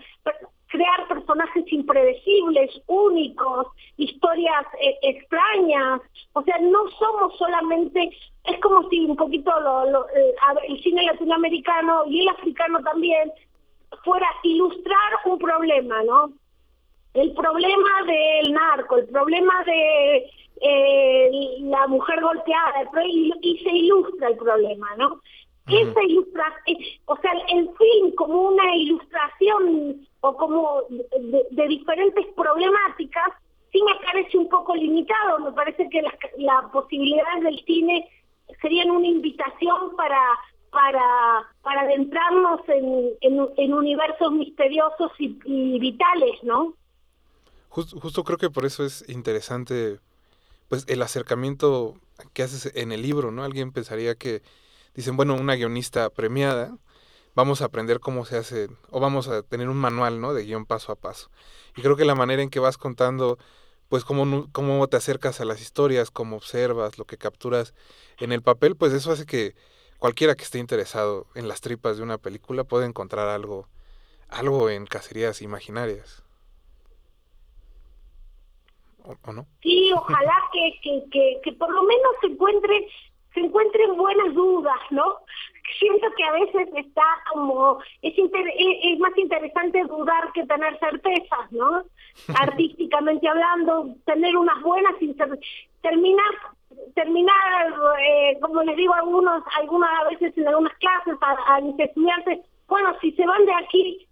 [0.67, 6.01] crear personajes impredecibles, únicos, historias eh, extrañas.
[6.33, 8.11] O sea, no somos solamente,
[8.47, 10.35] es como si un poquito lo, eh,
[10.67, 13.31] el cine latinoamericano y el africano también
[14.03, 16.31] fuera ilustrar un problema, ¿no?
[17.13, 20.29] El problema del narco, el problema de
[20.61, 21.29] eh,
[21.61, 25.19] la mujer golpeada, y, se ilustra el problema, ¿no?
[25.67, 33.33] Esa ilustración, o sea, el film como una ilustración o como de, diferentes problemáticas,
[33.73, 38.09] sí me parece un poco limitado, me parece que las, las posibilidades del cine
[38.61, 40.19] serían una invitación para
[40.69, 46.75] para, para adentrarnos en, en, universos misteriosos y, vitales, ¿no?
[47.69, 49.99] Justo, creo que por eso es interesante
[50.67, 51.95] pues el acercamiento
[52.33, 53.43] que haces en el libro, ¿no?
[53.43, 54.41] Alguien pensaría que
[54.93, 56.77] dicen, bueno, una guionista premiada
[57.35, 60.33] vamos a aprender cómo se hace, o vamos a tener un manual, ¿no?
[60.33, 61.29] De guion paso a paso.
[61.75, 63.37] Y creo que la manera en que vas contando,
[63.89, 67.73] pues cómo, cómo te acercas a las historias, cómo observas, lo que capturas
[68.19, 69.55] en el papel, pues eso hace que
[69.99, 73.67] cualquiera que esté interesado en las tripas de una película pueda encontrar algo,
[74.29, 76.23] algo en cacerías imaginarias.
[79.03, 79.47] ¿O, no?
[79.61, 82.87] Sí, ojalá que, que, que, que por lo menos se encuentre
[83.37, 85.17] se encuentren buenas dudas, ¿no?
[85.77, 91.83] Siento que a veces está como, es, es más interesante dudar que tener certezas, ¿no?
[92.35, 94.95] Artísticamente hablando, tener unas buenas,
[95.81, 96.33] terminar
[96.95, 101.61] terminar, eh, como les digo a algunos, algunas a veces en algunas clases a, a
[101.61, 104.07] mis estudiantes, bueno, si se van de aquí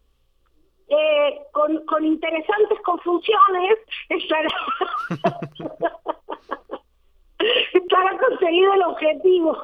[0.88, 3.78] eh, con, con interesantes confusiones,
[4.10, 4.50] estará,
[7.74, 9.58] estará conseguido el objetivo.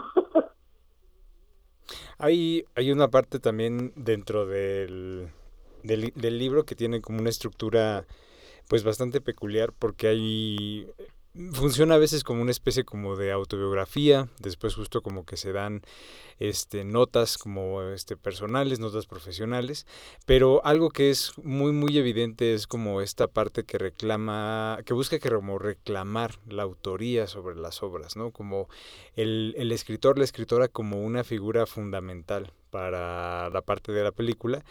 [2.17, 5.29] Hay, hay una parte también dentro del,
[5.83, 8.05] del, del libro que tiene como una estructura
[8.71, 10.87] pues bastante peculiar porque hay
[11.51, 15.81] funciona a veces como una especie como de autobiografía, después justo como que se dan
[16.39, 19.85] este notas como este personales, notas profesionales,
[20.25, 25.19] pero algo que es muy muy evidente es como esta parte que reclama, que busca
[25.19, 28.31] que como reclamar la autoría sobre las obras, ¿no?
[28.31, 28.69] Como
[29.17, 34.63] el, el escritor, la escritora como una figura fundamental para la parte de la película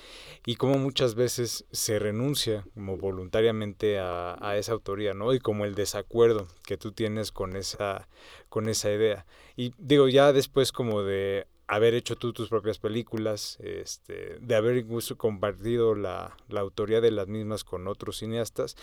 [0.45, 5.33] y como muchas veces se renuncia como voluntariamente a, a, esa autoría, ¿no?
[5.33, 8.09] Y como el desacuerdo que tú tienes con esa,
[8.49, 9.27] con esa idea.
[9.57, 14.79] Y digo, ya después como de haber hecho tú tus propias películas, este, de haber
[14.79, 18.77] incluso compartido la, la autoría de las mismas con otros cineastas,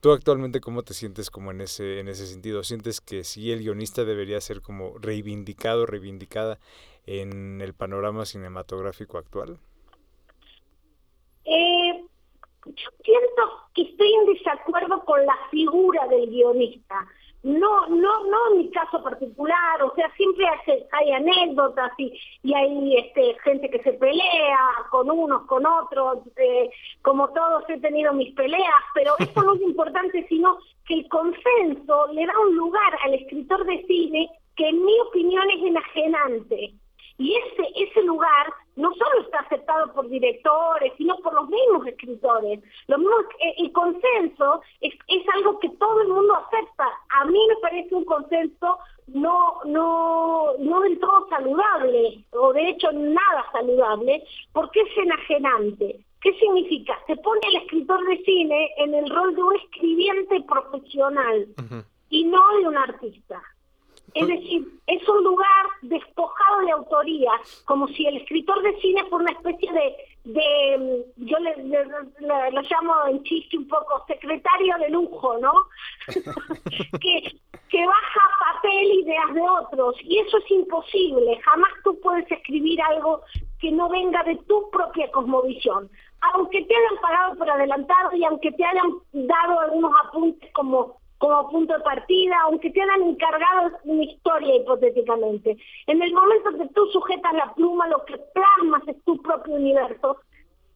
[0.00, 2.62] ¿Tú actualmente cómo te sientes como en ese, en ese sentido?
[2.62, 6.60] ¿Sientes que sí el guionista debería ser como reivindicado, reivindicada
[7.08, 9.58] en el panorama cinematográfico actual?
[11.46, 12.04] Eh,
[12.66, 13.42] yo siento
[13.74, 17.06] que estoy en desacuerdo con la figura del guionista.
[17.42, 22.52] No, no, no en mi caso particular, o sea, siempre hay, hay anécdotas y, y
[22.52, 24.58] hay este, gente que se pelea
[24.90, 26.68] con unos, con otros, eh,
[27.00, 32.08] como todos he tenido mis peleas, pero eso no es importante, sino que el consenso
[32.12, 36.74] le da un lugar al escritor de cine que en mi opinión es enajenante.
[37.18, 42.60] Y ese, ese lugar no solo está aceptado por directores, sino por los mismos escritores.
[42.60, 46.86] Eh, el consenso es, es algo que todo el mundo acepta.
[47.10, 48.78] A mí me parece un consenso
[49.08, 56.00] no, no, no del todo saludable, o de hecho nada saludable, porque es enajenante.
[56.20, 56.98] ¿Qué significa?
[57.06, 61.46] Se pone el escritor de cine en el rol de un escribiente profesional
[62.10, 63.42] y no de un artista.
[64.14, 67.30] Es decir, es un lugar despojado de autoría,
[67.64, 71.56] como si el escritor de cine fuera una especie de, de yo le,
[72.20, 75.52] lo llamo en chiste un poco secretario de lujo, ¿no?
[77.00, 77.36] que,
[77.68, 78.20] que baja
[78.54, 83.22] papel ideas de otros, y eso es imposible, jamás tú puedes escribir algo
[83.60, 85.90] que no venga de tu propia cosmovisión.
[86.34, 91.50] Aunque te hayan pagado por adelantado y aunque te hayan dado algunos apuntes como como
[91.50, 95.56] punto de partida, aunque te hayan encargado una historia hipotéticamente.
[95.86, 100.18] En el momento que tú sujetas la pluma, lo que plasmas es tu propio universo,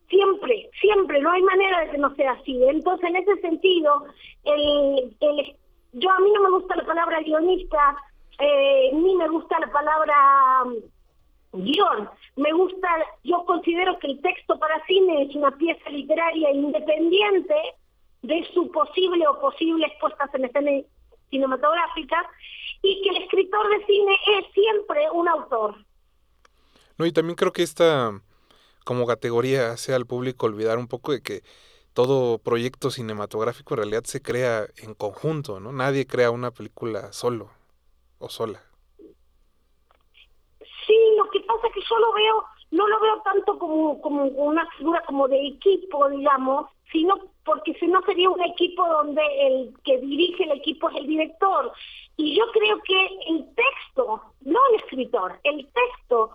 [0.08, 2.60] siempre, siempre, no hay manera de que no sea así.
[2.68, 4.04] Entonces, en ese sentido,
[4.44, 5.56] el, el,
[5.92, 7.96] yo a mí no me gusta la palabra guionista,
[8.38, 12.10] eh, ni me gusta la palabra mm, guion.
[12.36, 12.88] Me gusta,
[13.22, 17.54] yo considero que el texto para cine es una pieza literaria independiente
[18.22, 20.70] de su posible o posibles puestas en escena
[21.30, 22.30] cinematográfica
[22.82, 25.76] y que el escritor de cine es siempre un autor.
[26.98, 28.20] No, y también creo que esta
[28.84, 31.42] como categoría hace al público olvidar un poco de que
[31.94, 35.72] todo proyecto cinematográfico en realidad se crea en conjunto, ¿no?
[35.72, 37.50] Nadie crea una película solo
[38.18, 38.62] o sola.
[40.86, 44.24] Sí, lo que pasa es que yo lo veo, no lo veo tanto como, como
[44.24, 49.74] una figura como de equipo, digamos, sino porque si no sería un equipo donde el
[49.84, 51.72] que dirige el equipo es el director.
[52.16, 56.30] Y yo creo que el texto, no el escritor, el texto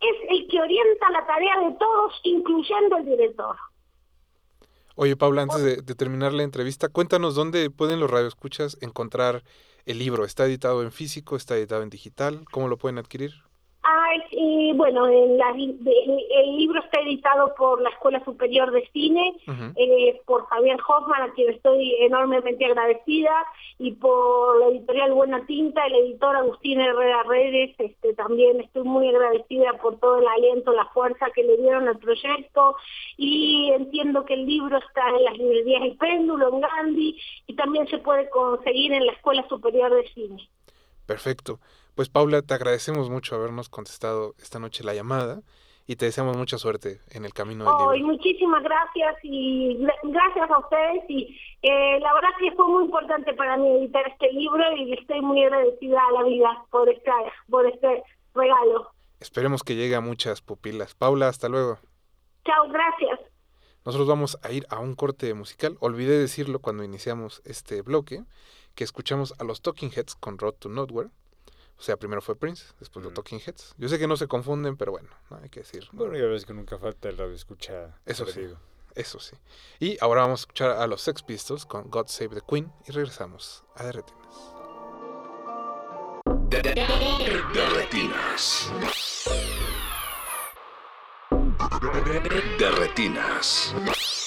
[0.00, 3.56] es el que orienta la tarea de todos, incluyendo el director.
[4.94, 9.44] Oye, Paula, antes de, terminar la entrevista, cuéntanos dónde pueden los radioescuchas encontrar
[9.86, 10.24] el libro.
[10.24, 11.36] ¿Está editado en físico?
[11.36, 12.44] ¿Está editado en digital?
[12.50, 13.47] ¿Cómo lo pueden adquirir?
[14.40, 19.34] Eh, bueno, en la, el libro está editado por la Escuela Superior de Cine,
[19.74, 23.32] eh, por Javier Hoffman, a quien estoy enormemente agradecida,
[23.80, 29.08] y por la editorial Buena Tinta, el editor Agustín Herrera Redes, este, también estoy muy
[29.08, 32.76] agradecida por todo el aliento, la fuerza que le dieron al proyecto,
[33.16, 37.88] y entiendo que el libro está en las librerías El Péndulo, en Gandhi, y también
[37.88, 40.48] se puede conseguir en la Escuela Superior de Cine.
[41.06, 41.58] Perfecto.
[41.98, 45.40] Pues Paula, te agradecemos mucho habernos contestado esta noche la llamada
[45.84, 48.12] y te deseamos mucha suerte en el camino del oh, libro.
[48.12, 53.56] muchísimas gracias y gracias a ustedes y eh, la verdad que fue muy importante para
[53.56, 57.10] mí editar este libro y estoy muy agradecida a la vida por este,
[57.50, 58.92] por este regalo.
[59.18, 60.94] Esperemos que llegue a muchas pupilas.
[60.94, 61.80] Paula, hasta luego.
[62.44, 63.18] Chao, gracias.
[63.84, 65.76] Nosotros vamos a ir a un corte musical.
[65.80, 68.22] Olvidé decirlo cuando iniciamos este bloque,
[68.76, 71.10] que escuchamos a los Talking Heads con Road to Nowhere.
[71.78, 73.74] O sea, primero fue Prince, después los Talking Heads.
[73.78, 75.86] Yo sé que no se confunden, pero bueno, hay que decir.
[75.92, 77.96] Bueno, ya ves que nunca falta el radio escucha.
[78.04, 78.48] Eso sí.
[78.96, 79.36] Eso sí.
[79.78, 82.92] Y ahora vamos a escuchar a los Sex Pistols con God Save the Queen y
[82.92, 84.34] regresamos a Derretinas.
[87.54, 88.72] Derretinas.
[92.58, 94.17] Derretinas.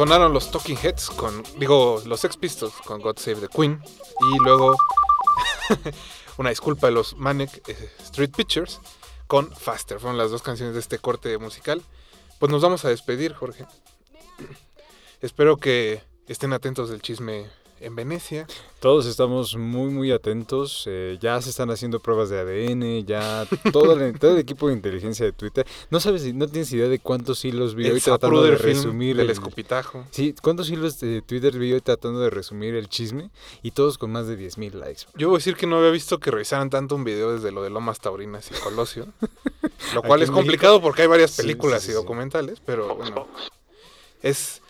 [0.00, 3.82] Sonaron los Talking Heads con, digo, los Sex Pistols con God Save the Queen
[4.32, 4.74] y luego
[6.38, 8.80] una disculpa de los Manic eh, Street Pictures
[9.26, 10.00] con Faster.
[10.00, 11.82] Fueron las dos canciones de este corte musical.
[12.38, 13.66] Pues nos vamos a despedir, Jorge.
[15.20, 18.46] Espero que estén atentos del chisme en Venecia.
[18.78, 20.84] Todos estamos muy, muy atentos.
[20.86, 24.74] Eh, ya se están haciendo pruebas de ADN, ya todo el, todo el equipo de
[24.74, 25.66] inteligencia de Twitter.
[25.90, 30.06] No sabes, no tienes idea de cuántos hilos vi hoy tratando de resumir el, escupitajo.
[30.10, 33.30] Sí, cuántos hilos de Twitter vi hoy tratando de resumir el chisme
[33.62, 35.02] y todos con más de 10.000 likes.
[35.16, 37.62] Yo voy a decir que no había visto que revisaran tanto un video desde lo
[37.62, 39.06] de Lomas Taurinas y Colosio.
[39.94, 43.26] lo cual es complicado porque hay varias películas y documentales, pero bueno.
[44.22, 44.60] Es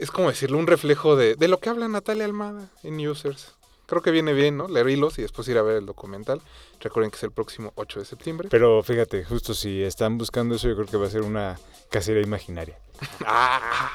[0.00, 3.54] es como decirlo, un reflejo de, de, lo que habla Natalia Almada en Users.
[3.86, 4.68] Creo que viene bien, ¿no?
[4.68, 6.40] Leer hilos y después ir a ver el documental.
[6.80, 8.48] Recuerden que es el próximo 8 de septiembre.
[8.50, 11.58] Pero fíjate, justo si están buscando eso, yo creo que va a ser una
[11.90, 12.78] casera imaginaria.
[13.26, 13.90] ah,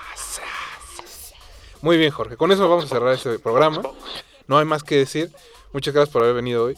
[1.81, 2.35] muy bien, Jorge.
[2.35, 3.81] Con eso vamos a cerrar este programa.
[4.47, 5.31] No hay más que decir.
[5.71, 6.77] Muchas gracias por haber venido hoy.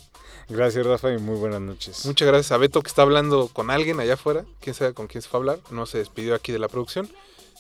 [0.49, 2.05] Gracias, Rafa, y muy buenas noches.
[2.05, 4.45] Muchas gracias a Beto, que está hablando con alguien allá afuera.
[4.61, 5.59] Quién sabe con quién se fue a hablar.
[5.71, 7.09] No se despidió aquí de la producción.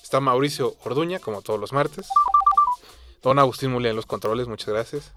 [0.07, 2.07] Está Mauricio Orduña, como todos los martes.
[3.21, 5.11] Don Agustín Mulia en los controles, muchas gracias.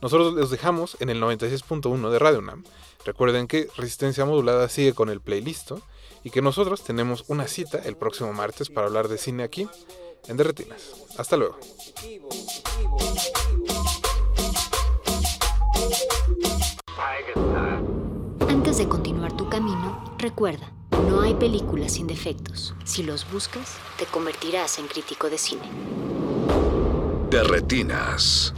[0.00, 2.62] Nosotros les dejamos en el 96.1 de Radio UNAM.
[3.04, 5.72] Recuerden que Resistencia Modulada sigue con el playlist
[6.22, 9.68] y que nosotros tenemos una cita el próximo martes para hablar de cine aquí
[10.28, 10.92] en Derretinas.
[11.16, 11.58] Hasta luego.
[18.48, 22.74] Antes de continuar tu camino, recuerda no hay películas sin defectos.
[22.84, 25.62] Si los buscas, te convertirás en crítico de cine.
[27.30, 28.54] De retinas.